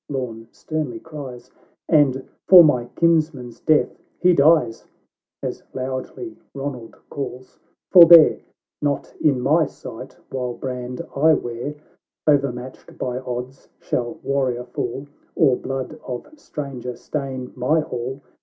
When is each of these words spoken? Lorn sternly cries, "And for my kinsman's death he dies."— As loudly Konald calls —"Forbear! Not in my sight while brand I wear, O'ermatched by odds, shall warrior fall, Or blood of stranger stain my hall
Lorn 0.09 0.47
sternly 0.51 0.99
cries, 0.99 1.51
"And 1.87 2.27
for 2.47 2.63
my 2.63 2.85
kinsman's 2.95 3.59
death 3.59 3.95
he 4.19 4.33
dies."— 4.33 4.83
As 5.43 5.61
loudly 5.75 6.35
Konald 6.57 6.95
calls 7.11 7.59
—"Forbear! 7.91 8.39
Not 8.81 9.13
in 9.21 9.39
my 9.39 9.67
sight 9.67 10.17
while 10.31 10.53
brand 10.55 11.05
I 11.15 11.35
wear, 11.35 11.75
O'ermatched 12.27 12.97
by 12.97 13.19
odds, 13.19 13.69
shall 13.77 14.17
warrior 14.23 14.63
fall, 14.63 15.05
Or 15.35 15.55
blood 15.55 15.99
of 16.03 16.25
stranger 16.35 16.95
stain 16.95 17.53
my 17.55 17.81
hall 17.81 18.21